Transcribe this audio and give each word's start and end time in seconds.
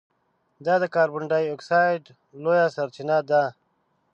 دا 0.65 0.75
د 0.83 0.85
کاربن 0.95 1.23
ډای 1.31 1.45
اکسایډ 1.55 2.03
لویه 2.43 2.67
سرچینه 2.75 3.17
ده. 3.29 3.43